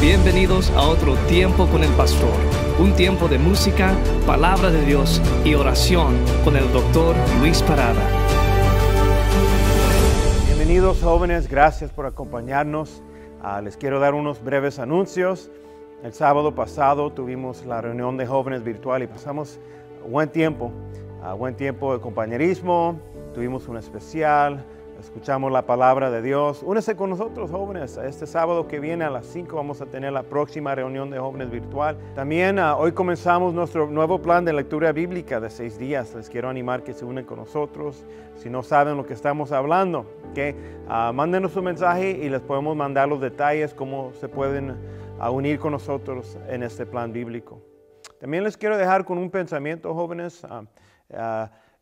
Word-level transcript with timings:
Bienvenidos 0.00 0.70
a 0.72 0.82
otro 0.82 1.14
tiempo 1.26 1.66
con 1.66 1.82
el 1.82 1.90
pastor, 1.94 2.34
un 2.78 2.94
tiempo 2.94 3.28
de 3.28 3.38
música, 3.38 3.94
palabra 4.26 4.70
de 4.70 4.84
Dios 4.84 5.22
y 5.42 5.54
oración 5.54 6.14
con 6.44 6.54
el 6.54 6.70
doctor 6.70 7.16
Luis 7.40 7.62
Parada. 7.62 8.02
Bienvenidos 10.44 11.02
jóvenes, 11.02 11.48
gracias 11.48 11.90
por 11.90 12.04
acompañarnos. 12.04 13.02
Ah, 13.42 13.62
les 13.62 13.78
quiero 13.78 13.98
dar 13.98 14.12
unos 14.12 14.44
breves 14.44 14.78
anuncios. 14.78 15.50
El 16.04 16.12
sábado 16.12 16.54
pasado 16.54 17.10
tuvimos 17.10 17.64
la 17.64 17.80
reunión 17.80 18.18
de 18.18 18.26
jóvenes 18.26 18.62
virtual 18.62 19.02
y 19.02 19.06
pasamos 19.06 19.58
buen 20.06 20.28
tiempo, 20.28 20.72
ah, 21.22 21.32
buen 21.32 21.56
tiempo 21.56 21.94
de 21.94 22.00
compañerismo, 22.00 23.00
tuvimos 23.34 23.66
un 23.66 23.78
especial, 23.78 24.62
escuchamos 25.00 25.52
la 25.52 25.62
palabra 25.62 26.10
de 26.10 26.22
Dios. 26.22 26.62
Únese 26.64 26.96
con 26.96 27.10
nosotros 27.10 27.50
jóvenes, 27.50 27.96
este 27.96 28.26
sábado 28.26 28.66
que 28.66 28.80
viene 28.80 29.04
a 29.04 29.10
las 29.10 29.26
5 29.26 29.54
vamos 29.54 29.80
a 29.80 29.86
tener 29.86 30.12
la 30.12 30.22
próxima 30.22 30.74
reunión 30.74 31.10
de 31.10 31.18
jóvenes 31.18 31.50
virtual. 31.50 31.96
También 32.14 32.58
ah, 32.58 32.76
hoy 32.76 32.92
comenzamos 32.92 33.54
nuestro 33.54 33.86
nuevo 33.88 34.20
plan 34.20 34.44
de 34.44 34.52
lectura 34.52 34.92
bíblica 34.92 35.40
de 35.40 35.50
seis 35.50 35.78
días. 35.78 36.14
Les 36.14 36.28
quiero 36.28 36.48
animar 36.48 36.82
que 36.82 36.92
se 36.92 37.04
unen 37.04 37.24
con 37.24 37.38
nosotros. 37.38 38.04
Si 38.36 38.50
no 38.50 38.62
saben 38.62 38.96
lo 38.96 39.06
que 39.06 39.14
estamos 39.14 39.52
hablando, 39.52 40.06
que 40.34 40.54
mándenos 40.88 41.56
un 41.56 41.64
mensaje 41.64 42.10
y 42.10 42.28
les 42.28 42.40
podemos 42.40 42.76
mandar 42.76 43.08
los 43.08 43.20
detalles, 43.20 43.74
cómo 43.74 44.12
se 44.14 44.28
pueden 44.28 44.76
a 45.18 45.30
unir 45.30 45.58
con 45.58 45.72
nosotros 45.72 46.38
en 46.48 46.62
este 46.62 46.86
plan 46.86 47.12
bíblico. 47.12 47.60
También 48.20 48.44
les 48.44 48.56
quiero 48.56 48.76
dejar 48.76 49.04
con 49.04 49.18
un 49.18 49.30
pensamiento, 49.30 49.94
jóvenes. 49.94 50.46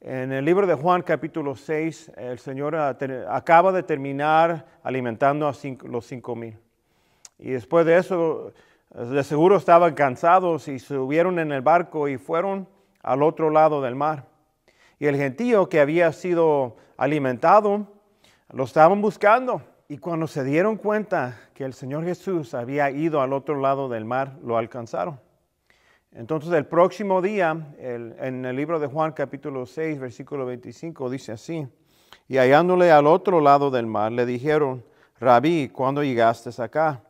En 0.07 0.33
el 0.33 0.45
libro 0.45 0.67
de 0.67 0.75
Juan 0.75 1.01
capítulo 1.01 1.57
6, 1.57 2.13
el 2.19 2.39
Señor 2.39 2.77
ah, 2.77 2.95
acaba 3.31 3.73
de 3.73 3.83
terminar 3.83 4.67
alimentando 4.83 5.49
a 5.49 5.55
los 5.85 6.05
cinco 6.05 6.37
mil. 6.37 6.59
Y 7.39 7.53
después 7.53 7.87
de 7.87 7.97
eso, 7.97 8.53
de 8.91 9.25
seguro 9.25 9.57
estaban 9.57 9.95
cansados 9.95 10.69
y 10.69 10.79
subieron 10.79 11.39
en 11.39 11.53
el 11.53 11.63
barco 11.63 12.07
y 12.07 12.19
fueron 12.19 12.69
al 13.03 13.23
otro 13.23 13.49
lado 13.49 13.81
del 13.81 13.95
mar. 13.95 14.27
Y 14.99 15.07
el 15.07 15.17
gentío 15.17 15.71
que 15.71 15.81
había 15.81 16.13
sido 16.13 16.77
alimentado, 16.99 17.87
lo 18.53 18.65
estaban 18.65 19.01
buscando. 19.01 19.63
Y 19.89 19.97
cuando 19.97 20.27
se 20.27 20.45
dieron 20.45 20.77
cuenta 20.77 21.41
que 21.55 21.65
el 21.65 21.73
Señor 21.73 22.05
Jesús 22.05 22.53
había 22.53 22.91
ido 22.91 23.23
al 23.23 23.33
otro 23.33 23.59
lado 23.59 23.89
del 23.89 24.05
mar, 24.05 24.35
lo 24.45 24.59
alcanzaron. 24.59 25.19
Entonces 26.15 26.53
el 26.53 26.67
próximo 26.67 27.21
día, 27.21 27.75
en 27.77 28.45
el 28.45 28.55
libro 28.55 28.79
de 28.79 28.87
Juan 28.87 29.13
capítulo 29.13 29.67
6, 29.67 29.99
versículo 29.99 30.47
25, 30.47 31.11
dice 31.11 31.33
así, 31.33 31.67
y 32.29 32.39
hallándole 32.39 32.93
al 32.93 33.09
otro 33.09 33.41
lado 33.41 33.71
del 33.73 33.87
mar, 33.87 34.13
le 34.13 34.25
dijeron, 34.25 34.85
Rabí, 35.19 35.71
¿cuándo 35.71 36.05
llegaste 36.05 36.51
acá? 36.63 37.03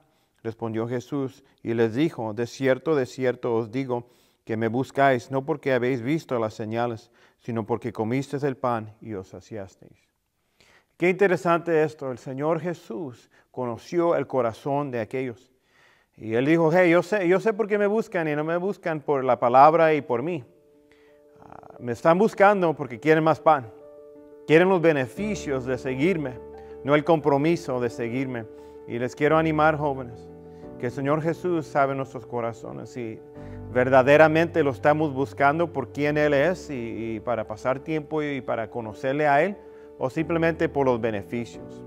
Respondió 0.43 0.89
Jesús 0.89 1.45
y 1.63 1.75
les 1.75 1.95
dijo, 1.95 2.33
de 2.33 2.47
cierto, 2.47 2.97
de 2.97 3.05
cierto 3.05 3.55
os 3.55 3.71
digo, 3.71 4.09
que 4.45 4.57
me 4.57 4.69
buscáis 4.69 5.31
no 5.31 5.45
porque 5.45 5.73
habéis 5.73 6.01
visto 6.01 6.39
las 6.39 6.55
señales, 6.55 7.11
sino 7.41 7.67
porque 7.67 7.93
comisteis 7.93 8.43
el 8.43 8.57
pan 8.57 8.95
y 9.03 9.13
os 9.15 9.29
saciasteis. 9.29 10.09
Qué 10.97 11.11
interesante 11.11 11.83
esto. 11.83 12.11
El 12.11 12.19
Señor 12.19 12.61
Jesús 12.61 13.31
conoció 13.51 14.17
el 14.17 14.27
corazón 14.27 14.91
de 14.91 15.01
aquellos. 15.01 15.54
Y 16.17 16.35
él 16.35 16.47
dijo, 16.47 16.71
hey, 16.73 16.91
yo 16.91 17.03
sé, 17.03 17.27
yo 17.27 17.41
sé 17.41 17.53
por 17.53 17.67
qué 17.67 17.77
me 17.77 17.87
buscan 17.87 18.29
y 18.29 18.37
no 18.37 18.45
me 18.45 18.57
buscan 18.57 19.01
por 19.01 19.25
la 19.25 19.39
palabra 19.39 19.95
y 19.95 20.01
por 20.01 20.23
mí. 20.23 20.45
Ah, 21.41 21.75
me 21.81 21.93
están 21.93 22.19
buscando 22.19 22.75
porque 22.75 23.01
quieren 23.01 23.25
más 23.25 23.41
pan. 23.41 23.71
Quieren 24.47 24.69
los 24.69 24.81
beneficios 24.81 25.65
de 25.65 25.79
seguirme, 25.79 26.39
no 26.85 26.95
el 26.95 27.03
compromiso 27.03 27.81
de 27.81 27.91
seguirme. 27.91 28.45
Y 28.87 28.99
les 28.99 29.17
quiero 29.17 29.39
animar, 29.39 29.77
jóvenes, 29.77 30.29
que 30.79 30.87
el 30.87 30.93
Señor 30.93 31.23
Jesús 31.23 31.67
sabe 31.67 31.95
nuestros 31.95 32.27
corazones 32.27 32.97
y 32.97 33.19
verdaderamente 33.73 34.63
lo 34.63 34.71
estamos 34.71 35.15
buscando 35.15 35.73
por 35.73 35.93
quién 35.93 36.19
Él 36.19 36.35
es 36.35 36.69
y 36.71 37.21
para 37.25 37.47
pasar 37.47 37.81
tiempo 37.81 38.23
y 38.23 38.41
para 38.41 38.71
conocerle 38.71 39.27
a 39.27 39.43
Él 39.43 39.57
o 39.99 40.11
simplemente 40.11 40.69
por 40.69 40.87
los 40.87 41.01
beneficios 41.01 41.83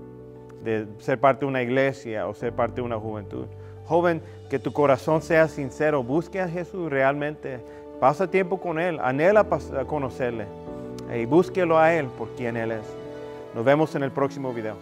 de 0.62 0.86
ser 0.98 1.20
parte 1.20 1.44
de 1.44 1.46
una 1.46 1.62
iglesia 1.62 2.26
o 2.26 2.34
ser 2.34 2.52
parte 2.52 2.76
de 2.76 2.82
una 2.82 2.98
juventud. 2.98 3.46
Joven, 3.88 4.20
que 4.50 4.58
tu 4.58 4.72
corazón 4.72 5.22
sea 5.22 5.48
sincero, 5.48 6.02
busque 6.02 6.42
a 6.42 6.48
Jesús 6.48 6.90
realmente, 6.90 7.60
pasa 8.00 8.30
tiempo 8.30 8.60
con 8.60 8.78
Él, 8.78 8.98
anhela 9.00 9.46
conocerle 9.86 10.44
y 11.14 11.24
búsquelo 11.24 11.78
a 11.78 11.94
Él 11.94 12.04
por 12.18 12.28
quien 12.36 12.58
Él 12.58 12.72
es. 12.72 12.84
Nos 13.54 13.64
vemos 13.64 13.94
en 13.94 14.02
el 14.02 14.10
próximo 14.10 14.52
video. 14.52 14.76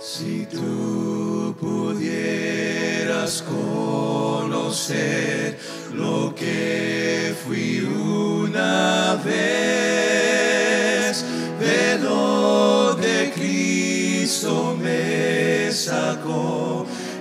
Si 0.00 0.46
tú 0.46 1.56
pudieras 1.58 3.42
conocer 3.42 5.58
lo 5.94 6.32
que 6.34 7.34
fui 7.44 7.80
una 7.80 9.20
vez, 9.24 11.24
de 11.58 11.98
donde 11.98 13.32
Cristo 13.34 14.76
me 14.80 15.72
sacó, 15.72 16.63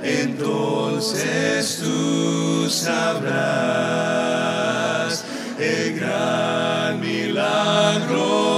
entonces 0.04 1.80
tú 1.82 2.70
sabrás 2.70 3.24
el 5.58 5.98
gran 6.00 7.00
milagro 7.00 8.53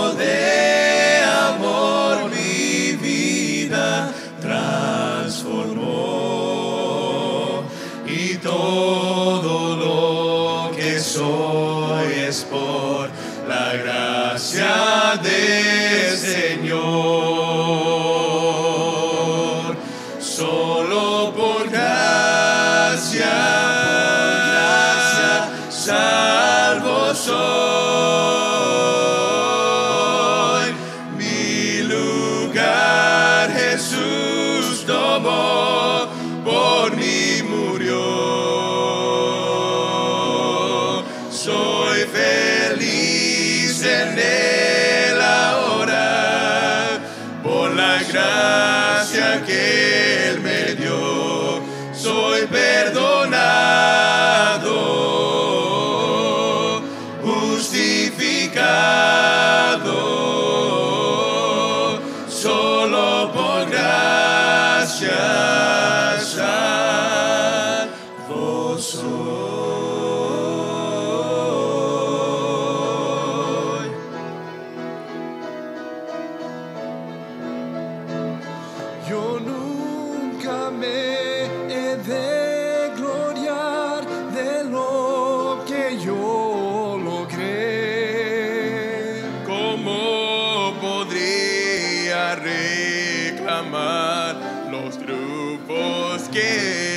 reclamar 93.55 94.35
los 94.71 94.97
triunfos 94.97 96.29
que 96.29 96.94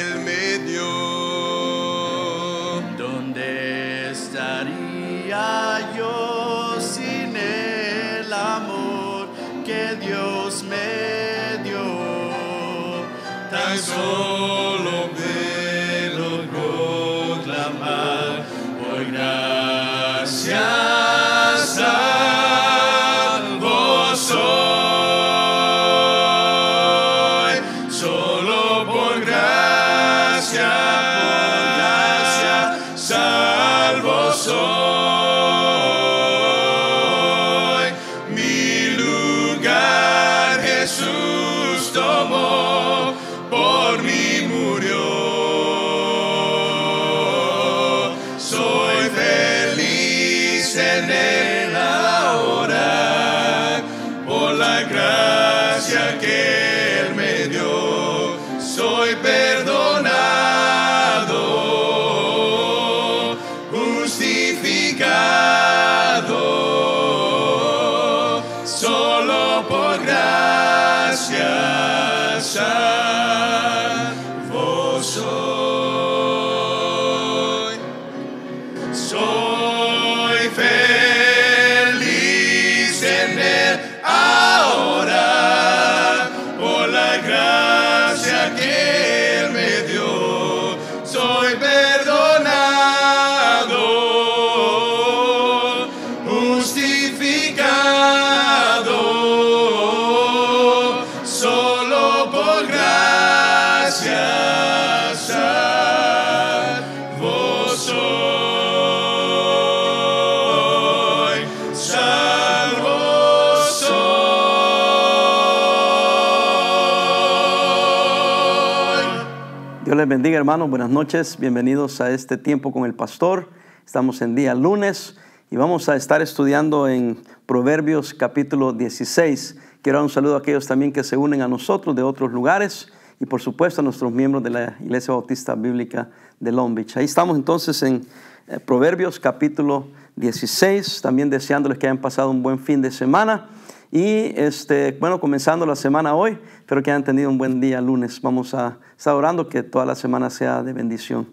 Les 119.99 120.07
bendiga, 120.07 120.39
hermanos. 120.39 120.71
Buenas 120.71 120.91
noches. 120.91 121.37
Bienvenidos 121.41 122.01
a 122.01 122.13
este 122.13 122.37
tiempo 122.37 122.71
con 122.71 122.85
el 122.85 122.95
pastor. 122.95 123.49
Estamos 123.85 124.23
en 124.23 124.37
día 124.37 124.55
lunes 124.55 125.17
y 125.51 125.57
vamos 125.57 125.89
a 125.89 125.97
estar 125.97 126.23
estudiando 126.23 126.87
en 126.87 127.19
Proverbios 127.47 128.15
capítulo 128.15 128.73
16. 128.73 129.57
Quiero 129.83 129.99
dar 129.99 130.05
un 130.05 130.09
saludo 130.09 130.37
a 130.37 130.39
aquellos 130.39 130.69
también 130.69 130.93
que 130.93 131.03
se 131.03 131.17
unen 131.17 131.43
a 131.43 131.49
nosotros 131.49 131.97
de 131.97 132.05
otros 132.05 132.31
lugares 132.31 132.93
y 133.19 133.27
por 133.27 133.41
supuesto 133.41 133.81
a 133.81 133.85
nuestros 133.85 134.13
miembros 134.13 134.45
de 134.45 134.51
la 134.51 134.77
Iglesia 134.79 135.15
Bautista 135.15 135.57
Bíblica 135.57 136.09
de 136.39 136.53
Long 136.53 136.77
Beach. 136.77 136.97
Ahí 136.97 137.07
estamos 137.07 137.37
entonces 137.37 137.83
en 137.83 138.07
eh, 138.47 138.61
Proverbios 138.61 139.19
capítulo 139.19 139.89
16, 140.15 141.03
también 141.03 141.29
deseándoles 141.29 141.77
que 141.77 141.89
hayan 141.89 141.99
pasado 141.99 142.31
un 142.31 142.45
buen 142.45 142.61
fin 142.61 142.81
de 142.81 142.93
semana. 142.93 143.49
Y 143.91 144.39
este, 144.39 144.93
bueno, 145.01 145.19
comenzando 145.19 145.65
la 145.65 145.75
semana 145.75 146.15
hoy, 146.15 146.39
espero 146.59 146.83
que 146.83 146.91
hayan 146.91 147.05
tenido 147.05 147.31
un 147.31 147.39
buen 147.39 147.61
día 147.61 147.81
lunes. 147.81 148.21
Vamos 148.21 148.53
a 148.53 148.79
estar 148.97 149.15
orando 149.15 149.49
que 149.49 149.63
toda 149.63 149.87
la 149.87 149.95
semana 149.95 150.29
sea 150.29 150.63
de 150.63 150.75
bendición. 150.75 151.29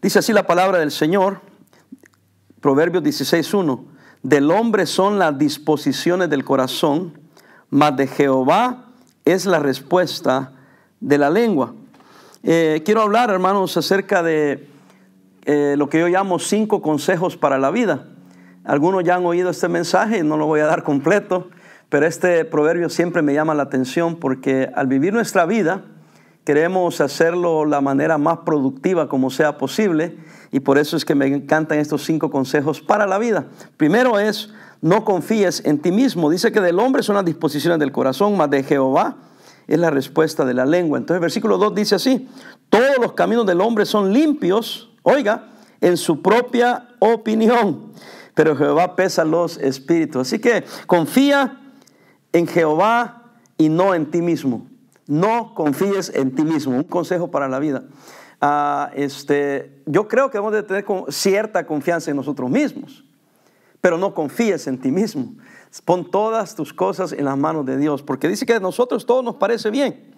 Dice 0.00 0.18
así 0.18 0.32
la 0.32 0.46
palabra 0.46 0.78
del 0.78 0.90
Señor, 0.90 1.42
Proverbios 2.60 3.04
16.1. 3.04 3.84
Del 4.22 4.50
hombre 4.50 4.86
son 4.86 5.18
las 5.18 5.36
disposiciones 5.36 6.30
del 6.30 6.44
corazón, 6.44 7.18
mas 7.68 7.96
de 7.96 8.06
Jehová 8.06 8.86
es 9.24 9.44
la 9.44 9.58
respuesta 9.58 10.52
de 11.00 11.18
la 11.18 11.28
lengua. 11.28 11.74
Eh, 12.42 12.82
quiero 12.84 13.02
hablar, 13.02 13.28
hermanos, 13.30 13.76
acerca 13.76 14.22
de 14.22 14.66
eh, 15.44 15.74
lo 15.76 15.88
que 15.90 16.00
yo 16.00 16.08
llamo 16.08 16.38
cinco 16.38 16.80
consejos 16.80 17.36
para 17.36 17.58
la 17.58 17.70
vida. 17.70 18.06
Algunos 18.64 19.04
ya 19.04 19.16
han 19.16 19.26
oído 19.26 19.50
este 19.50 19.68
mensaje, 19.68 20.22
no 20.22 20.36
lo 20.36 20.46
voy 20.46 20.60
a 20.60 20.66
dar 20.66 20.84
completo, 20.84 21.50
pero 21.92 22.06
este 22.06 22.46
proverbio 22.46 22.88
siempre 22.88 23.20
me 23.20 23.34
llama 23.34 23.54
la 23.54 23.64
atención 23.64 24.16
porque 24.16 24.70
al 24.74 24.86
vivir 24.86 25.12
nuestra 25.12 25.44
vida 25.44 25.84
queremos 26.42 27.02
hacerlo 27.02 27.66
la 27.66 27.82
manera 27.82 28.16
más 28.16 28.38
productiva 28.46 29.10
como 29.10 29.28
sea 29.28 29.58
posible 29.58 30.16
y 30.50 30.60
por 30.60 30.78
eso 30.78 30.96
es 30.96 31.04
que 31.04 31.14
me 31.14 31.26
encantan 31.26 31.78
estos 31.78 32.02
cinco 32.02 32.30
consejos 32.30 32.80
para 32.80 33.06
la 33.06 33.18
vida. 33.18 33.44
Primero 33.76 34.18
es, 34.18 34.54
no 34.80 35.04
confíes 35.04 35.66
en 35.66 35.80
ti 35.80 35.92
mismo. 35.92 36.30
Dice 36.30 36.50
que 36.50 36.62
del 36.62 36.78
hombre 36.78 37.02
son 37.02 37.16
las 37.16 37.26
disposiciones 37.26 37.78
del 37.78 37.92
corazón, 37.92 38.38
mas 38.38 38.48
de 38.48 38.62
Jehová 38.62 39.18
es 39.66 39.78
la 39.78 39.90
respuesta 39.90 40.46
de 40.46 40.54
la 40.54 40.64
lengua. 40.64 40.96
Entonces 40.96 41.20
versículo 41.20 41.58
2 41.58 41.74
dice 41.74 41.96
así, 41.96 42.26
todos 42.70 42.96
los 43.02 43.12
caminos 43.12 43.44
del 43.44 43.60
hombre 43.60 43.84
son 43.84 44.14
limpios, 44.14 44.94
oiga, 45.02 45.50
en 45.82 45.98
su 45.98 46.22
propia 46.22 46.88
opinión, 47.00 47.92
pero 48.32 48.56
Jehová 48.56 48.96
pesa 48.96 49.26
los 49.26 49.58
espíritus. 49.58 50.22
Así 50.22 50.38
que 50.38 50.64
confía 50.86 51.58
en 52.32 52.46
Jehová 52.46 53.32
y 53.58 53.68
no 53.68 53.94
en 53.94 54.10
ti 54.10 54.22
mismo. 54.22 54.66
No 55.06 55.54
confíes 55.54 56.10
en 56.14 56.34
ti 56.34 56.42
mismo. 56.42 56.76
Un 56.76 56.84
consejo 56.84 57.30
para 57.30 57.48
la 57.48 57.58
vida. 57.58 57.84
Ah, 58.40 58.90
este, 58.94 59.82
yo 59.86 60.08
creo 60.08 60.30
que 60.30 60.38
debemos 60.38 60.52
de 60.52 60.62
tener 60.64 60.84
cierta 61.08 61.64
confianza 61.64 62.10
en 62.10 62.16
nosotros 62.16 62.50
mismos, 62.50 63.04
pero 63.80 63.96
no 63.96 64.14
confíes 64.14 64.66
en 64.66 64.80
ti 64.80 64.90
mismo. 64.90 65.34
Pon 65.84 66.10
todas 66.10 66.56
tus 66.56 66.72
cosas 66.72 67.12
en 67.12 67.24
las 67.24 67.38
manos 67.38 67.64
de 67.66 67.76
Dios, 67.76 68.02
porque 68.02 68.26
dice 68.26 68.44
que 68.44 68.54
a 68.54 68.60
nosotros 68.60 69.06
todo 69.06 69.22
nos 69.22 69.36
parece 69.36 69.70
bien. 69.70 70.12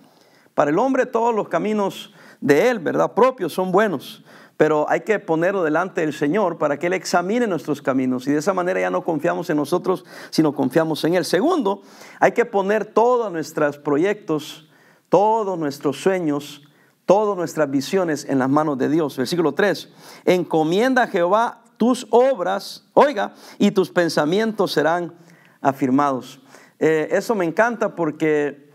Para 0.54 0.70
el 0.70 0.78
hombre 0.78 1.04
todos 1.04 1.34
los 1.34 1.48
caminos 1.48 2.14
de 2.40 2.70
él, 2.70 2.78
¿verdad? 2.78 3.12
Propios 3.12 3.52
son 3.52 3.70
buenos, 3.70 4.24
pero 4.56 4.86
hay 4.88 5.00
que 5.00 5.18
ponerlo 5.18 5.64
delante 5.64 6.00
del 6.00 6.12
Señor 6.12 6.58
para 6.58 6.78
que 6.78 6.86
Él 6.86 6.92
examine 6.92 7.46
nuestros 7.46 7.82
caminos 7.82 8.26
y 8.26 8.32
de 8.32 8.38
esa 8.38 8.54
manera 8.54 8.80
ya 8.80 8.90
no 8.90 9.02
confiamos 9.02 9.50
en 9.50 9.56
nosotros, 9.56 10.04
sino 10.30 10.54
confiamos 10.54 11.04
en 11.04 11.14
Él. 11.14 11.24
Segundo, 11.24 11.82
hay 12.20 12.32
que 12.32 12.44
poner 12.44 12.84
todos 12.84 13.32
nuestros 13.32 13.78
proyectos, 13.78 14.68
todos 15.08 15.58
nuestros 15.58 16.00
sueños, 16.00 16.62
todas 17.06 17.36
nuestras 17.36 17.70
visiones 17.70 18.24
en 18.28 18.38
las 18.38 18.48
manos 18.48 18.78
de 18.78 18.88
Dios. 18.88 19.16
Versículo 19.16 19.52
3, 19.52 19.88
encomienda 20.24 21.02
a 21.02 21.06
Jehová 21.08 21.62
tus 21.76 22.06
obras, 22.10 22.84
oiga, 22.94 23.34
y 23.58 23.72
tus 23.72 23.90
pensamientos 23.90 24.72
serán 24.72 25.12
afirmados. 25.60 26.40
Eh, 26.78 27.08
eso 27.10 27.34
me 27.34 27.44
encanta 27.44 27.94
porque 27.94 28.70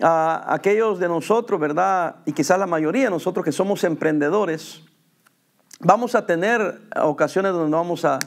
a 0.00 0.52
aquellos 0.52 0.98
de 0.98 1.08
nosotros, 1.08 1.60
¿verdad? 1.60 2.16
Y 2.26 2.32
quizás 2.32 2.58
la 2.58 2.66
mayoría 2.66 3.04
de 3.04 3.10
nosotros 3.10 3.44
que 3.44 3.52
somos 3.52 3.84
emprendedores, 3.84 4.82
vamos 5.82 6.14
a 6.14 6.24
tener 6.24 6.80
ocasiones 6.96 7.52
donde 7.52 7.70
no 7.70 7.76
vamos 7.76 8.04
a, 8.04 8.18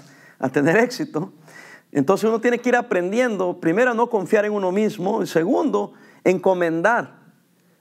tener 0.51 0.77
éxito. 0.77 1.31
Entonces 1.91 2.27
uno 2.29 2.39
tiene 2.39 2.59
que 2.59 2.69
ir 2.69 2.75
aprendiendo, 2.75 3.59
primero, 3.59 3.91
a 3.91 3.93
no 3.93 4.09
confiar 4.09 4.45
en 4.45 4.51
uno 4.51 4.71
mismo, 4.71 5.23
y 5.23 5.27
segundo, 5.27 5.93
encomendar 6.23 7.15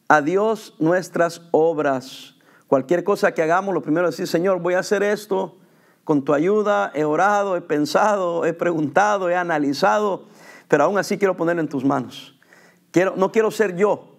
a 0.09 0.23
Dios 0.23 0.75
nuestras 0.79 1.43
obras. 1.51 2.37
Cualquier 2.69 3.05
cosa 3.05 3.33
que 3.33 3.43
hagamos, 3.43 3.75
lo 3.75 3.83
primero 3.83 4.09
es 4.09 4.15
decir, 4.17 4.29
Señor, 4.29 4.61
voy 4.61 4.75
a 4.75 4.79
hacer 4.79 5.03
esto 5.03 5.59
con 6.05 6.25
tu 6.25 6.33
ayuda, 6.33 6.93
he 6.95 7.05
orado, 7.05 7.57
he 7.57 7.61
pensado, 7.61 8.45
he 8.45 8.53
preguntado, 8.53 9.29
he 9.29 9.37
analizado, 9.37 10.27
pero 10.69 10.85
aún 10.85 10.97
así 10.99 11.19
quiero 11.19 11.37
ponerlo 11.37 11.63
en 11.63 11.69
tus 11.69 11.85
manos. 11.85 12.39
Quiero, 12.93 13.15
no 13.17 13.33
quiero 13.33 13.51
ser 13.51 13.75
yo, 13.75 14.17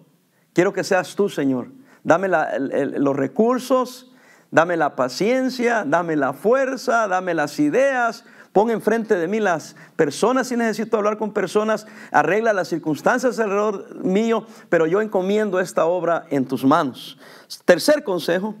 quiero 0.52 0.72
que 0.72 0.84
seas 0.84 1.16
tú, 1.16 1.28
Señor. 1.28 1.68
Dame 2.04 2.28
los 2.28 3.16
recursos, 3.16 4.12
dame 4.50 4.76
la 4.76 4.96
paciencia, 4.96 5.84
dame 5.86 6.16
la 6.16 6.32
fuerza, 6.32 7.08
dame 7.08 7.34
las 7.34 7.58
ideas. 7.58 8.24
Pon 8.52 8.70
enfrente 8.70 9.16
de 9.16 9.28
mí 9.28 9.38
las 9.38 9.76
personas 9.96 10.48
si 10.48 10.56
necesito 10.56 10.96
hablar 10.96 11.18
con 11.18 11.32
personas, 11.32 11.86
arregla 12.10 12.54
las 12.54 12.68
circunstancias 12.68 13.38
alrededor 13.38 14.02
mío, 14.02 14.46
pero 14.70 14.86
yo 14.86 15.02
encomiendo 15.02 15.60
esta 15.60 15.84
obra 15.84 16.26
en 16.30 16.46
tus 16.46 16.64
manos. 16.64 17.18
Tercer 17.66 18.02
consejo 18.02 18.54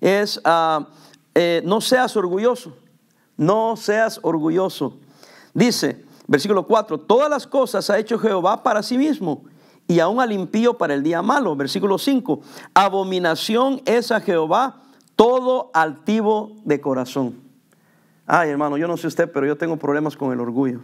es 0.00 0.40
ah, 0.44 0.86
eh, 1.34 1.60
no 1.64 1.80
seas 1.80 2.16
orgulloso, 2.16 2.76
no 3.36 3.76
seas 3.76 4.20
orgulloso. 4.22 4.98
Dice, 5.54 6.04
versículo 6.28 6.66
4, 6.66 6.98
todas 6.98 7.28
las 7.28 7.46
cosas 7.46 7.88
ha 7.90 7.98
hecho 7.98 8.18
Jehová 8.18 8.62
para 8.62 8.82
sí 8.82 8.96
mismo 8.96 9.42
y 9.88 9.98
aún 9.98 10.20
al 10.20 10.30
impío 10.30 10.78
para 10.78 10.94
el 10.94 11.02
día 11.02 11.20
malo. 11.22 11.56
Versículo 11.56 11.98
5, 11.98 12.40
abominación 12.74 13.82
es 13.86 14.12
a 14.12 14.20
Jehová 14.20 14.81
todo 15.16 15.70
altivo 15.74 16.56
de 16.64 16.80
corazón. 16.80 17.40
Ay, 18.26 18.50
hermano, 18.50 18.76
yo 18.76 18.88
no 18.88 18.96
sé 18.96 19.06
usted, 19.06 19.30
pero 19.30 19.46
yo 19.46 19.56
tengo 19.56 19.76
problemas 19.76 20.16
con 20.16 20.32
el 20.32 20.40
orgullo. 20.40 20.80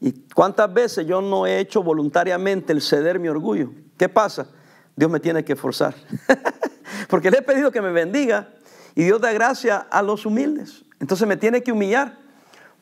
¿Y 0.00 0.12
cuántas 0.34 0.72
veces 0.72 1.06
yo 1.06 1.20
no 1.20 1.46
he 1.46 1.60
hecho 1.60 1.82
voluntariamente 1.82 2.72
el 2.72 2.80
ceder 2.80 3.18
mi 3.18 3.28
orgullo? 3.28 3.70
¿Qué 3.96 4.08
pasa? 4.08 4.48
Dios 4.96 5.10
me 5.10 5.20
tiene 5.20 5.44
que 5.44 5.56
forzar. 5.56 5.94
Porque 7.08 7.30
le 7.30 7.38
he 7.38 7.42
pedido 7.42 7.70
que 7.70 7.80
me 7.80 7.90
bendiga 7.90 8.50
y 8.94 9.04
Dios 9.04 9.20
da 9.20 9.32
gracia 9.32 9.78
a 9.78 10.02
los 10.02 10.26
humildes. 10.26 10.84
Entonces 11.00 11.26
me 11.26 11.36
tiene 11.36 11.62
que 11.62 11.72
humillar. 11.72 12.18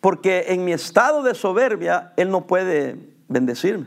Porque 0.01 0.47
en 0.49 0.65
mi 0.65 0.73
estado 0.73 1.23
de 1.23 1.35
soberbia, 1.35 2.13
Él 2.17 2.31
no 2.31 2.47
puede 2.47 3.15
bendecirme. 3.29 3.87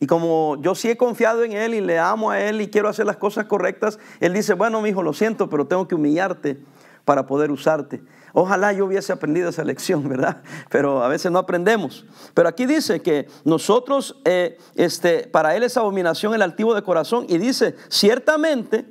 Y 0.00 0.06
como 0.06 0.56
yo 0.60 0.74
sí 0.74 0.90
he 0.90 0.96
confiado 0.96 1.42
en 1.42 1.52
Él 1.52 1.74
y 1.74 1.80
le 1.80 1.98
amo 1.98 2.30
a 2.30 2.40
Él 2.40 2.60
y 2.60 2.68
quiero 2.68 2.88
hacer 2.88 3.06
las 3.06 3.16
cosas 3.16 3.46
correctas, 3.46 3.98
Él 4.20 4.32
dice, 4.32 4.54
bueno, 4.54 4.80
mi 4.80 4.90
hijo, 4.90 5.02
lo 5.02 5.12
siento, 5.12 5.50
pero 5.50 5.66
tengo 5.66 5.88
que 5.88 5.94
humillarte 5.94 6.58
para 7.04 7.26
poder 7.26 7.50
usarte. 7.50 8.02
Ojalá 8.32 8.72
yo 8.72 8.86
hubiese 8.86 9.12
aprendido 9.12 9.48
esa 9.48 9.64
lección, 9.64 10.08
¿verdad? 10.08 10.42
Pero 10.70 11.02
a 11.02 11.08
veces 11.08 11.32
no 11.32 11.38
aprendemos. 11.38 12.04
Pero 12.34 12.48
aquí 12.48 12.66
dice 12.66 13.00
que 13.00 13.26
nosotros, 13.44 14.20
eh, 14.24 14.58
este, 14.76 15.26
para 15.26 15.56
Él 15.56 15.62
es 15.64 15.76
abominación 15.76 16.34
el 16.34 16.42
altivo 16.42 16.74
de 16.74 16.82
corazón 16.82 17.26
y 17.28 17.38
dice, 17.38 17.74
ciertamente 17.88 18.86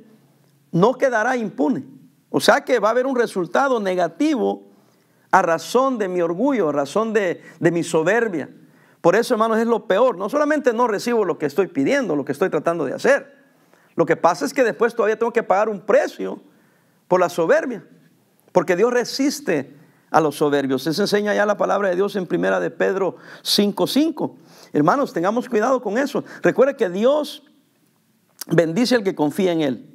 no 0.72 0.94
quedará 0.94 1.36
impune. 1.36 1.84
O 2.30 2.40
sea 2.40 2.62
que 2.62 2.78
va 2.78 2.88
a 2.88 2.90
haber 2.90 3.06
un 3.06 3.16
resultado 3.16 3.80
negativo 3.80 4.68
a 5.30 5.40
razón 5.40 5.96
de 5.96 6.08
mi 6.08 6.20
orgullo, 6.20 6.68
a 6.68 6.72
razón 6.72 7.12
de, 7.12 7.40
de 7.58 7.70
mi 7.70 7.82
soberbia. 7.82 8.50
Por 9.00 9.16
eso, 9.16 9.34
hermanos, 9.34 9.58
es 9.58 9.66
lo 9.66 9.86
peor. 9.86 10.16
No 10.16 10.28
solamente 10.28 10.72
no 10.72 10.88
recibo 10.88 11.24
lo 11.24 11.38
que 11.38 11.46
estoy 11.46 11.68
pidiendo, 11.68 12.16
lo 12.16 12.24
que 12.24 12.32
estoy 12.32 12.50
tratando 12.50 12.84
de 12.84 12.94
hacer. 12.94 13.36
Lo 13.94 14.06
que 14.06 14.16
pasa 14.16 14.44
es 14.44 14.54
que 14.54 14.64
después 14.64 14.94
todavía 14.94 15.18
tengo 15.18 15.32
que 15.32 15.42
pagar 15.42 15.68
un 15.68 15.80
precio 15.80 16.40
por 17.06 17.20
la 17.20 17.28
soberbia. 17.28 17.84
Porque 18.52 18.76
Dios 18.76 18.92
resiste 18.92 19.76
a 20.10 20.20
los 20.20 20.36
soberbios. 20.36 20.86
Eso 20.86 21.02
enseña 21.02 21.34
ya 21.34 21.46
la 21.46 21.56
palabra 21.56 21.88
de 21.88 21.96
Dios 21.96 22.16
en 22.16 22.26
primera 22.26 22.60
de 22.60 22.70
Pedro 22.70 23.16
5.5. 23.42 24.34
Hermanos, 24.72 25.12
tengamos 25.12 25.48
cuidado 25.48 25.82
con 25.82 25.98
eso. 25.98 26.24
Recuerde 26.42 26.76
que 26.76 26.88
Dios 26.88 27.42
bendice 28.46 28.94
al 28.94 29.04
que 29.04 29.14
confía 29.14 29.52
en 29.52 29.60
Él. 29.60 29.94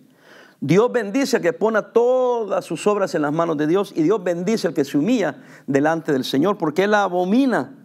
Dios 0.60 0.92
bendice 0.92 1.38
al 1.38 1.42
que 1.42 1.52
pone 1.52 1.82
todas 1.94 2.64
sus 2.64 2.88
obras 2.88 3.14
en 3.16 3.24
las 3.24 3.34
manos 3.34 3.58
de 3.58 3.68
Dios 3.68 3.92
y 3.96 4.04
Dios 4.04 4.24
bendice 4.24 4.68
al 4.68 4.74
que 4.74 4.86
se 4.86 4.98
humilla 4.98 5.44
delante 5.68 6.14
del 6.14 6.24
Señor 6.24 6.58
porque 6.58 6.86
Él 6.86 6.94
abomina, 6.94 7.83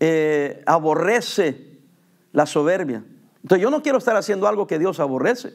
eh, 0.00 0.62
aborrece 0.66 1.80
la 2.32 2.46
soberbia. 2.46 3.04
Entonces 3.42 3.62
yo 3.62 3.70
no 3.70 3.82
quiero 3.82 3.98
estar 3.98 4.16
haciendo 4.16 4.46
algo 4.46 4.66
que 4.66 4.78
Dios 4.78 5.00
aborrece. 5.00 5.54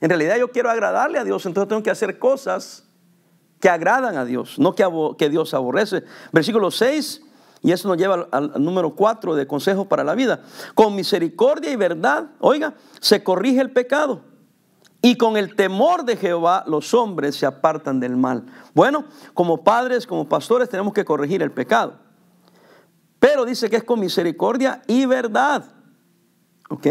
En 0.00 0.10
realidad 0.10 0.36
yo 0.36 0.50
quiero 0.50 0.70
agradarle 0.70 1.18
a 1.18 1.24
Dios, 1.24 1.46
entonces 1.46 1.68
tengo 1.68 1.82
que 1.82 1.90
hacer 1.90 2.18
cosas 2.18 2.84
que 3.60 3.68
agradan 3.68 4.16
a 4.16 4.24
Dios, 4.24 4.58
no 4.58 4.74
que, 4.74 5.28
Dios 5.30 5.54
aborrece. 5.54 6.04
Versículo 6.32 6.70
6, 6.70 7.22
y 7.62 7.72
eso 7.72 7.88
nos 7.88 7.96
lleva 7.96 8.28
al, 8.30 8.52
al 8.54 8.64
número 8.64 8.94
4 8.94 9.34
de 9.34 9.46
consejos 9.46 9.86
para 9.86 10.04
la 10.04 10.14
vida. 10.14 10.42
Con 10.74 10.94
misericordia 10.94 11.70
y 11.70 11.76
verdad, 11.76 12.26
oiga, 12.40 12.74
se 13.00 13.24
corrige 13.24 13.60
el 13.60 13.70
pecado. 13.70 14.22
Y 15.02 15.16
con 15.16 15.36
el 15.36 15.54
temor 15.54 16.04
de 16.04 16.16
Jehová 16.16 16.64
los 16.66 16.92
hombres 16.92 17.36
se 17.36 17.46
apartan 17.46 18.00
del 18.00 18.16
mal. 18.16 18.44
Bueno, 18.74 19.04
como 19.34 19.62
padres, 19.62 20.06
como 20.06 20.28
pastores 20.28 20.68
tenemos 20.68 20.92
que 20.92 21.04
corregir 21.04 21.42
el 21.42 21.52
pecado. 21.52 22.05
Pero 23.18 23.44
dice 23.44 23.70
que 23.70 23.76
es 23.76 23.84
con 23.84 24.00
misericordia 24.00 24.82
y 24.86 25.06
verdad. 25.06 25.64
¿Ok? 26.68 26.86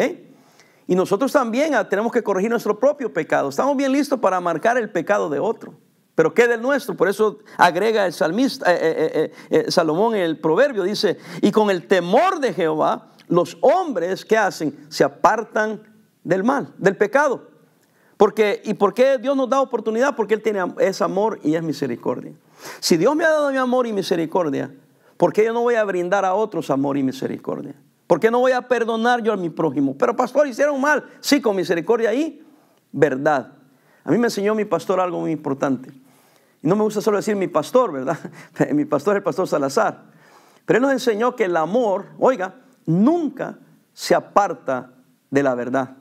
Y 0.88 0.96
nosotros 0.96 1.32
también 1.32 1.74
tenemos 1.89 2.12
que 2.12 2.24
corregir 2.24 2.50
nuestro 2.50 2.79
propio 2.79 3.12
pecado. 3.12 3.50
Estamos 3.50 3.75
bien 3.75 3.91
listos 3.91 4.20
para 4.20 4.39
marcar 4.39 4.77
el 4.77 4.89
pecado 4.91 5.29
de 5.29 5.39
otro. 5.39 5.74
Pero 6.13 6.34
¿qué 6.34 6.48
del 6.48 6.62
nuestro? 6.62 6.96
Por 6.96 7.10
eso 7.10 7.39
agrega 7.58 8.05
el 8.05 8.13
salmista, 8.13 8.74
eh, 8.74 8.77
eh, 8.82 9.32
eh, 9.50 9.72
Salomón 9.72 10.15
en 10.15 10.22
el 10.22 10.39
proverbio, 10.39 10.84
dice, 10.84 11.17
y 11.41 11.51
con 11.51 11.70
el 11.70 11.88
temor 11.88 12.39
de 12.39 12.53
Jehová, 12.53 13.10
los 13.27 13.58
hombres, 13.62 14.24
¿qué 14.24 14.38
hacen? 14.38 14.88
Se 14.89 15.03
apartan 15.03 15.82
del 16.24 16.44
mal, 16.44 16.74
del 16.77 16.96
pecado. 16.96 17.50
Porque, 18.15 18.62
¿Y 18.63 18.75
por 18.75 18.94
qué 18.94 19.17
Dios 19.17 19.36
nos 19.36 19.50
da 19.50 19.60
oportunidad? 19.60 20.15
Porque 20.15 20.36
Él 20.36 20.41
tiene, 20.41 20.63
es 20.79 21.01
amor 21.01 21.39
y 21.44 21.55
es 21.55 21.63
misericordia. 21.63 22.32
Si 22.79 22.96
Dios 22.96 23.13
me 23.13 23.25
ha 23.25 23.29
dado 23.32 23.51
mi 23.51 23.58
amor 23.58 23.86
y 23.86 23.91
misericordia, 23.91 24.74
¿por 25.17 25.34
qué 25.34 25.45
yo 25.45 25.53
no 25.53 25.62
voy 25.62 25.75
a 25.75 25.84
brindar 25.84 26.25
a 26.25 26.34
otros 26.34 26.69
amor 26.69 26.98
y 26.98 27.03
misericordia? 27.03 27.75
¿Por 28.07 28.19
qué 28.19 28.29
no 28.29 28.39
voy 28.39 28.51
a 28.51 28.62
perdonar 28.62 29.24
yo 29.24 29.34
a 29.34 29.38
mi 29.38 29.50
prójimo? 29.50 29.98
Pero 29.98 30.15
pastor, 30.15 30.48
hicieron 30.48 30.79
mal. 30.79 31.03
Sí, 31.19 31.41
con 31.41 31.55
misericordia 31.55 32.13
y 32.13 32.43
verdad. 32.91 33.53
A 34.03 34.12
mí 34.12 34.17
me 34.17 34.27
enseñó 34.27 34.53
mi 34.53 34.65
pastor 34.65 35.00
algo 35.00 35.19
muy 35.19 35.31
importante. 35.31 35.89
Y 36.62 36.67
no 36.67 36.75
me 36.75 36.84
gusta 36.84 37.01
solo 37.01 37.17
decir 37.17 37.36
mi 37.36 37.48
pastor, 37.48 37.91
¿verdad? 37.91 38.17
mi 38.74 38.86
pastor 38.86 39.15
es 39.15 39.17
el 39.17 39.24
pastor 39.24 39.48
Salazar. 39.48 40.03
Pero 40.65 40.77
él 40.77 40.84
nos 40.84 40.91
enseñó 40.91 41.36
que 41.36 41.45
el 41.45 41.57
amor, 41.57 42.05
oiga, 42.19 42.55
nunca 42.86 43.57
se 43.93 44.13
aparta 44.13 44.91
de 45.31 45.43
la 45.43 45.55
verdad. 45.55 45.98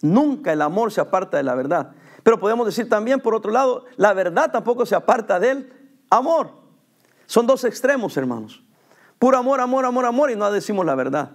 Nunca 0.00 0.52
el 0.52 0.62
amor 0.62 0.92
se 0.92 1.00
aparta 1.00 1.36
de 1.36 1.42
la 1.42 1.54
verdad. 1.54 1.92
Pero 2.22 2.38
podemos 2.38 2.66
decir 2.66 2.88
también, 2.88 3.20
por 3.20 3.34
otro 3.34 3.52
lado, 3.52 3.84
la 3.96 4.12
verdad 4.14 4.50
tampoco 4.50 4.86
se 4.86 4.94
aparta 4.94 5.38
del 5.38 5.72
amor. 6.10 6.61
Son 7.32 7.46
dos 7.46 7.64
extremos, 7.64 8.14
hermanos. 8.18 8.62
Puro 9.18 9.38
amor, 9.38 9.62
amor, 9.62 9.86
amor, 9.86 10.04
amor 10.04 10.30
y 10.30 10.36
no 10.36 10.52
decimos 10.52 10.84
la 10.84 10.94
verdad. 10.94 11.30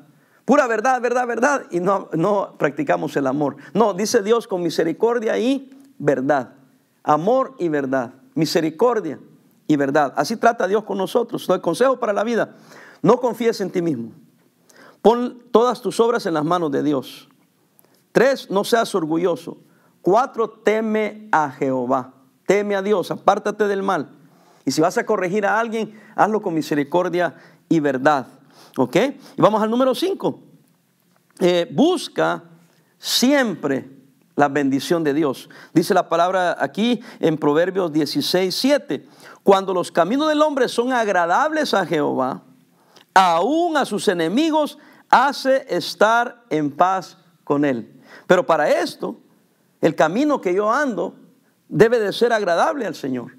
Pura 0.46 0.68
verdad, 0.68 1.02
verdad, 1.02 1.26
verdad 1.26 1.64
y 1.72 1.80
no, 1.80 2.10
no 2.14 2.54
practicamos 2.60 3.16
el 3.16 3.26
amor. 3.26 3.56
No, 3.74 3.96
dice 3.96 4.22
Dios 4.22 4.48
con 4.48 4.62
misericordia 4.62 5.40
y 5.40 5.76
verdad 5.98 6.54
amor 7.08 7.56
y 7.58 7.70
verdad, 7.70 8.14
misericordia 8.36 9.20
y 9.66 9.76
verdad. 9.76 10.14
Así 10.16 10.36
trata 10.36 10.68
Dios 10.68 10.84
con 10.84 11.00
nosotros. 11.00 11.50
El 11.50 11.62
consejo 11.62 12.00
para 12.00 12.14
la 12.14 12.24
vida, 12.24 12.58
no 13.02 13.20
confíes 13.20 13.60
en 13.62 13.72
ti 13.72 13.82
mismo. 13.82 14.12
Pon 15.02 15.42
todas 15.52 15.82
tus 15.82 16.00
obras 16.00 16.28
en 16.28 16.36
las 16.36 16.44
manos 16.44 16.70
de 16.70 16.84
Dios. 16.84 17.28
Tres, 18.12 18.52
no 18.52 18.64
seas 18.64 18.94
orgulloso. 18.94 19.58
Cuatro, 20.04 20.48
teme 20.48 21.28
a 21.32 21.50
Jehová. 21.50 22.14
Teme 22.46 22.76
a 22.76 22.84
Dios, 22.84 23.10
apártate 23.10 23.68
del 23.68 23.82
mal. 23.82 24.17
Y 24.68 24.72
si 24.72 24.82
vas 24.82 24.98
a 24.98 25.06
corregir 25.06 25.46
a 25.46 25.58
alguien, 25.58 25.98
hazlo 26.14 26.42
con 26.42 26.54
misericordia 26.54 27.36
y 27.70 27.80
verdad. 27.80 28.28
¿Ok? 28.76 28.98
Y 29.38 29.42
vamos 29.42 29.64
al 29.64 29.72
número 29.72 29.96
cinco. 29.96 30.42
Eh, 31.40 31.70
busca 31.72 32.44
siempre 33.00 33.90
la 34.36 34.50
bendición 34.50 35.06
de 35.06 35.14
Dios. 35.14 35.50
Dice 35.74 35.94
la 35.94 36.10
palabra 36.10 36.58
aquí 36.60 37.00
en 37.22 37.38
Proverbios 37.38 37.94
16, 37.94 38.54
7. 38.54 39.08
Cuando 39.42 39.74
los 39.74 39.90
caminos 39.90 40.28
del 40.28 40.42
hombre 40.42 40.68
son 40.68 40.92
agradables 40.92 41.74
a 41.74 41.86
Jehová, 41.86 42.44
aún 43.14 43.78
a 43.78 43.86
sus 43.86 44.10
enemigos 44.10 44.78
hace 45.10 45.66
estar 45.70 46.44
en 46.50 46.72
paz 46.72 47.18
con 47.46 47.64
él. 47.64 48.02
Pero 48.28 48.46
para 48.46 48.70
esto, 48.70 49.18
el 49.80 49.96
camino 49.96 50.42
que 50.42 50.54
yo 50.54 50.70
ando 50.70 51.16
debe 51.70 52.02
de 52.02 52.12
ser 52.12 52.34
agradable 52.34 52.86
al 52.86 52.96
Señor. 52.96 53.37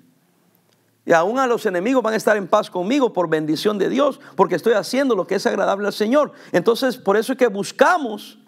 Y 1.09 1.15
aún 1.15 1.39
a 1.39 1.47
los 1.47 1.65
enemigos 1.65 2.03
van 2.03 2.13
a 2.13 2.19
estar 2.19 2.37
en 2.37 2.47
paz 2.47 2.69
conmigo 2.69 3.15
por 3.15 3.31
bendición 3.31 3.79
de 3.79 3.89
Dios, 3.89 4.21
porque 4.37 4.57
estoy 4.57 4.75
haciendo 4.75 5.17
lo 5.17 5.27
que 5.27 5.37
es 5.37 5.47
agradable 5.47 5.87
al 5.87 5.95
Señor. 5.95 6.33
Entonces, 6.53 6.99
por 6.99 7.17
eso 7.17 7.33
es 7.33 7.39
que 7.39 7.47
buscamos 7.47 8.39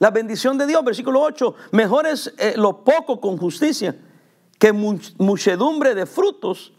la 0.00 0.10
bendición 0.10 0.58
de 0.58 0.66
Dios, 0.66 0.84
versículo 0.84 1.20
8, 1.20 1.54
mejor 1.70 2.08
es 2.08 2.34
eh, 2.38 2.54
lo 2.56 2.82
poco 2.82 3.20
con 3.20 3.36
justicia 3.36 3.94
que 4.58 4.72
muchedumbre 4.72 5.94
de 5.94 6.04
frutos 6.04 6.72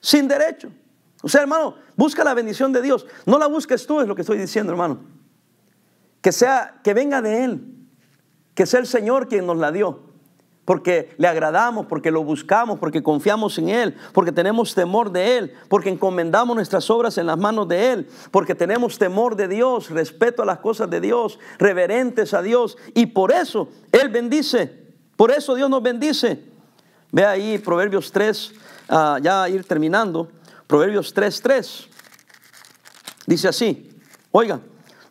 sin 0.00 0.26
derecho. 0.26 0.70
O 1.22 1.28
sea, 1.28 1.42
hermano, 1.42 1.74
busca 1.94 2.24
la 2.24 2.32
bendición 2.32 2.72
de 2.72 2.80
Dios. 2.80 3.06
No 3.26 3.38
la 3.38 3.48
busques 3.48 3.86
tú, 3.86 4.00
es 4.00 4.08
lo 4.08 4.14
que 4.14 4.22
estoy 4.22 4.38
diciendo, 4.38 4.72
hermano. 4.72 5.00
Que 6.22 6.32
sea, 6.32 6.80
que 6.82 6.94
venga 6.94 7.20
de 7.20 7.44
Él. 7.44 7.74
Que 8.54 8.64
sea 8.64 8.80
el 8.80 8.86
Señor 8.86 9.28
quien 9.28 9.44
nos 9.44 9.58
la 9.58 9.72
dio 9.72 10.09
porque 10.64 11.14
le 11.16 11.26
agradamos, 11.26 11.86
porque 11.86 12.10
lo 12.10 12.22
buscamos, 12.22 12.78
porque 12.78 13.02
confiamos 13.02 13.58
en 13.58 13.70
Él, 13.70 13.96
porque 14.12 14.30
tenemos 14.32 14.74
temor 14.74 15.10
de 15.10 15.38
Él, 15.38 15.54
porque 15.68 15.88
encomendamos 15.88 16.54
nuestras 16.54 16.88
obras 16.90 17.18
en 17.18 17.26
las 17.26 17.38
manos 17.38 17.66
de 17.68 17.92
Él, 17.92 18.08
porque 18.30 18.54
tenemos 18.54 18.98
temor 18.98 19.36
de 19.36 19.48
Dios, 19.48 19.90
respeto 19.90 20.42
a 20.42 20.46
las 20.46 20.58
cosas 20.58 20.88
de 20.90 21.00
Dios, 21.00 21.38
reverentes 21.58 22.34
a 22.34 22.42
Dios, 22.42 22.76
y 22.94 23.06
por 23.06 23.32
eso 23.32 23.68
Él 23.90 24.10
bendice, 24.10 24.94
por 25.16 25.30
eso 25.30 25.54
Dios 25.54 25.68
nos 25.68 25.82
bendice. 25.82 26.44
Ve 27.12 27.24
ahí 27.26 27.58
Proverbios 27.58 28.12
3, 28.12 28.52
ah, 28.90 29.18
ya 29.20 29.48
ir 29.48 29.64
terminando, 29.64 30.28
Proverbios 30.66 31.12
3, 31.12 31.42
3, 31.42 31.88
dice 33.26 33.48
así, 33.48 33.90
oiga, 34.30 34.60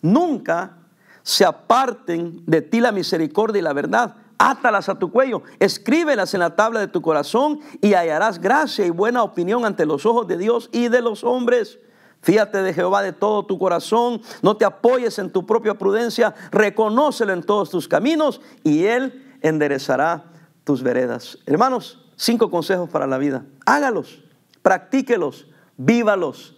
nunca 0.02 0.78
se 1.22 1.44
aparten 1.44 2.44
de 2.46 2.62
ti 2.62 2.80
la 2.80 2.94
misericordia 2.94 3.60
y 3.60 3.64
la 3.64 3.74
verdad 3.74 4.16
átalas 4.40 4.90
a 4.90 4.98
tu 4.98 5.12
cuello, 5.12 5.44
escríbelas 5.60 6.34
en 6.34 6.40
la 6.40 6.56
tabla 6.56 6.80
de 6.80 6.88
tu 6.88 7.02
corazón 7.02 7.60
y 7.82 7.94
hallarás 7.94 8.40
gracia 8.40 8.86
y 8.86 8.90
buena 8.90 9.22
opinión 9.22 9.66
ante 9.66 9.86
los 9.86 10.06
ojos 10.08 10.28
de 10.28 10.38
Dios 10.38 10.70
y 10.72 10.88
de 10.88 11.02
los 11.02 11.24
hombres. 11.24 11.78
Fíjate 12.22 12.62
de 12.64 12.74
Jehová 12.74 13.02
de 13.02 13.14
todo 13.14 13.46
tu 13.46 13.60
corazón, 13.60 14.22
no 14.42 14.58
te 14.58 14.66
apoyes 14.66 15.20
en 15.20 15.32
tu 15.32 15.46
propia 15.46 15.76
prudencia, 15.76 16.34
reconócelo 16.52 17.34
en 17.34 17.44
todos 17.44 17.70
tus 17.70 17.88
caminos 17.88 18.42
y 18.64 18.86
Él 18.86 19.38
enderezará 19.42 20.26
tus 20.64 20.84
veredas. 20.84 21.38
Hermanos, 21.46 22.10
cinco 22.16 22.50
consejos 22.50 22.90
para 22.90 23.08
la 23.08 23.18
vida. 23.18 23.46
Hágalos, 23.66 24.24
practíquelos, 24.62 25.48
vívalos 25.78 26.56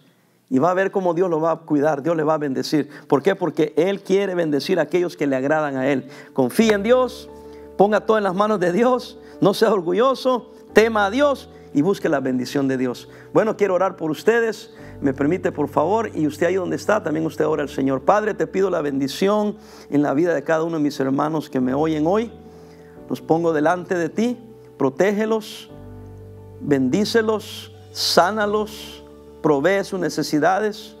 y 0.48 0.58
va 0.58 0.70
a 0.70 0.74
ver 0.74 0.90
cómo 0.90 1.14
Dios 1.14 1.30
lo 1.30 1.40
va 1.40 1.52
a 1.52 1.56
cuidar, 1.60 2.02
Dios 2.02 2.16
le 2.16 2.24
va 2.24 2.34
a 2.34 2.38
bendecir. 2.38 2.88
¿Por 3.08 3.22
qué? 3.22 3.34
Porque 3.34 3.72
Él 3.76 4.02
quiere 4.02 4.34
bendecir 4.34 4.78
a 4.78 4.82
aquellos 4.82 5.16
que 5.16 5.26
le 5.26 5.36
agradan 5.36 5.76
a 5.76 5.88
Él. 5.88 6.08
Confía 6.32 6.74
en 6.74 6.82
Dios 6.82 7.28
Ponga 7.82 8.02
todo 8.02 8.16
en 8.16 8.22
las 8.22 8.36
manos 8.36 8.60
de 8.60 8.70
Dios, 8.70 9.18
no 9.40 9.54
sea 9.54 9.72
orgulloso, 9.72 10.52
tema 10.72 11.06
a 11.06 11.10
Dios 11.10 11.48
y 11.74 11.82
busque 11.82 12.08
la 12.08 12.20
bendición 12.20 12.68
de 12.68 12.78
Dios. 12.78 13.08
Bueno, 13.32 13.56
quiero 13.56 13.74
orar 13.74 13.96
por 13.96 14.08
ustedes. 14.12 14.72
Me 15.00 15.12
permite, 15.12 15.50
por 15.50 15.66
favor, 15.66 16.08
y 16.14 16.28
usted 16.28 16.46
ahí 16.46 16.54
donde 16.54 16.76
está, 16.76 17.02
también 17.02 17.26
usted 17.26 17.44
ora 17.44 17.64
al 17.64 17.68
Señor. 17.68 18.02
Padre, 18.02 18.34
te 18.34 18.46
pido 18.46 18.70
la 18.70 18.82
bendición 18.82 19.56
en 19.90 20.02
la 20.02 20.14
vida 20.14 20.32
de 20.32 20.44
cada 20.44 20.62
uno 20.62 20.76
de 20.76 20.82
mis 20.84 21.00
hermanos 21.00 21.50
que 21.50 21.58
me 21.58 21.74
oyen 21.74 22.06
hoy. 22.06 22.30
Los 23.10 23.20
pongo 23.20 23.52
delante 23.52 23.96
de 23.96 24.08
ti, 24.08 24.38
protégelos, 24.78 25.68
bendícelos, 26.60 27.74
sánalos, 27.90 29.02
provee 29.42 29.82
sus 29.82 29.98
necesidades. 29.98 30.94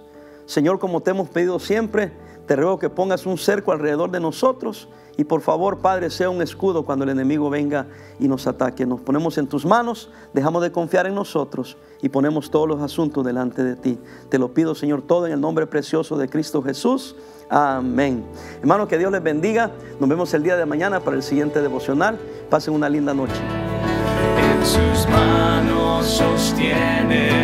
Señor, 0.46 0.80
como 0.80 1.00
te 1.00 1.12
hemos 1.12 1.28
pedido 1.28 1.60
siempre, 1.60 2.10
te 2.48 2.56
ruego 2.56 2.80
que 2.80 2.90
pongas 2.90 3.24
un 3.24 3.38
cerco 3.38 3.70
alrededor 3.70 4.10
de 4.10 4.18
nosotros 4.18 4.88
Y 5.16 5.24
por 5.24 5.40
favor, 5.42 5.78
Padre, 5.78 6.10
sea 6.10 6.30
un 6.30 6.40
escudo 6.40 6.84
cuando 6.84 7.04
el 7.04 7.10
enemigo 7.10 7.50
venga 7.50 7.86
y 8.18 8.28
nos 8.28 8.46
ataque. 8.46 8.86
Nos 8.86 9.00
ponemos 9.00 9.36
en 9.38 9.46
tus 9.46 9.66
manos, 9.66 10.10
dejamos 10.32 10.62
de 10.62 10.72
confiar 10.72 11.06
en 11.06 11.14
nosotros 11.14 11.76
y 12.00 12.08
ponemos 12.08 12.50
todos 12.50 12.66
los 12.66 12.80
asuntos 12.80 13.24
delante 13.24 13.62
de 13.62 13.76
ti. 13.76 13.98
Te 14.28 14.38
lo 14.38 14.54
pido, 14.54 14.74
Señor, 14.74 15.02
todo 15.02 15.26
en 15.26 15.32
el 15.32 15.40
nombre 15.40 15.66
precioso 15.66 16.16
de 16.16 16.28
Cristo 16.28 16.62
Jesús. 16.62 17.14
Amén. 17.50 18.24
Hermano, 18.60 18.88
que 18.88 18.96
Dios 18.96 19.12
les 19.12 19.22
bendiga. 19.22 19.70
Nos 20.00 20.08
vemos 20.08 20.32
el 20.32 20.42
día 20.42 20.56
de 20.56 20.64
mañana 20.64 21.00
para 21.00 21.16
el 21.16 21.22
siguiente 21.22 21.60
devocional. 21.60 22.18
Pasen 22.48 22.72
una 22.72 22.88
linda 22.88 23.12
noche. 23.12 23.40
En 24.38 24.64
sus 24.64 25.08
manos 25.10 26.06
sostiene 26.06 27.41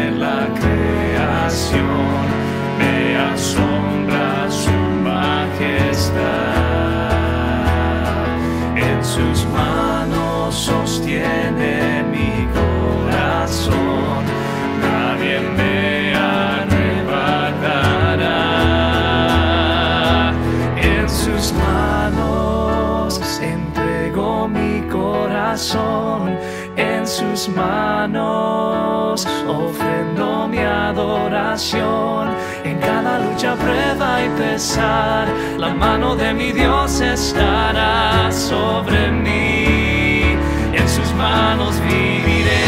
sus 27.39 27.55
manos 27.55 29.25
ofrendo 29.47 30.49
mi 30.49 30.59
adoración. 30.59 32.31
En 32.65 32.79
cada 32.79 33.21
lucha, 33.21 33.55
prueba 33.55 34.25
y 34.25 34.29
pesar, 34.31 35.29
la 35.57 35.69
mano 35.69 36.17
de 36.17 36.35
mi 36.35 36.51
Dios 36.51 37.01
estará 37.01 38.33
sobre 38.33 39.13
mí. 39.13 40.37
En 40.73 40.89
sus 40.89 41.13
manos 41.15 41.81
viviré. 41.83 42.59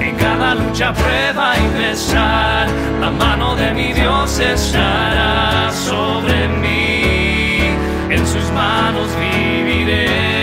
En 0.00 0.16
cada 0.16 0.56
lucha, 0.56 0.92
prueba 0.92 1.54
y 1.56 1.68
pesar, 1.78 2.66
la 3.00 3.10
mano 3.10 3.54
de 3.54 3.72
mi 3.72 3.92
Dios 3.92 4.40
estará 4.40 5.70
sobre 5.70 6.48
mí. 6.48 7.76
En 8.10 8.26
sus 8.26 8.50
manos 8.50 9.08
viviré. 9.20 10.33